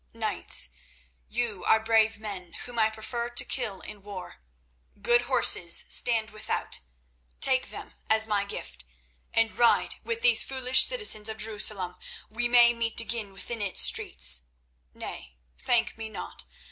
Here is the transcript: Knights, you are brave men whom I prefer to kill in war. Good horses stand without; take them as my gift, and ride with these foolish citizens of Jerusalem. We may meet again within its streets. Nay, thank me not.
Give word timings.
Knights, 0.13 0.69
you 1.27 1.63
are 1.65 1.79
brave 1.79 2.19
men 2.19 2.53
whom 2.65 2.79
I 2.79 2.89
prefer 2.89 3.29
to 3.29 3.45
kill 3.45 3.81
in 3.81 4.01
war. 4.01 4.37
Good 4.99 5.21
horses 5.29 5.85
stand 5.89 6.31
without; 6.31 6.79
take 7.39 7.69
them 7.69 7.93
as 8.09 8.25
my 8.25 8.43
gift, 8.43 8.83
and 9.31 9.55
ride 9.55 9.97
with 10.03 10.21
these 10.23 10.43
foolish 10.43 10.85
citizens 10.85 11.29
of 11.29 11.37
Jerusalem. 11.37 11.97
We 12.31 12.47
may 12.47 12.73
meet 12.73 12.99
again 12.99 13.31
within 13.31 13.61
its 13.61 13.81
streets. 13.81 14.45
Nay, 14.91 15.37
thank 15.59 15.99
me 15.99 16.09
not. 16.09 16.45